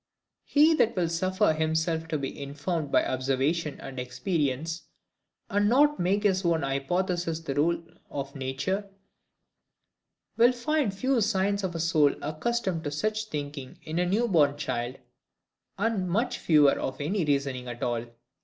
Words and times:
He 0.45 0.73
that 0.77 0.95
will 0.95 1.09
suffer 1.09 1.53
himself 1.53 2.07
to 2.07 2.17
be 2.17 2.41
informed 2.41 2.91
by 2.91 3.05
observation 3.05 3.79
and 3.79 3.99
experience, 3.99 4.87
and 5.47 5.69
not 5.69 5.99
make 5.99 6.23
his 6.23 6.43
own 6.43 6.63
hypothesis 6.63 7.39
the 7.41 7.53
rule 7.53 7.79
of 8.09 8.35
nature, 8.35 8.89
will 10.37 10.53
find 10.53 10.91
few 10.91 11.21
signs 11.21 11.63
of 11.63 11.75
a 11.75 11.79
soul 11.79 12.15
accustomed 12.19 12.83
to 12.85 13.05
much 13.09 13.25
thinking 13.25 13.77
in 13.83 13.99
a 13.99 14.07
new 14.09 14.27
born 14.27 14.57
child, 14.57 14.97
and 15.77 16.09
much 16.09 16.39
fewer 16.39 16.71
of 16.79 16.99
any 16.99 17.23
reasoning 17.23 17.67
at 17.67 17.83
all. 17.83 18.05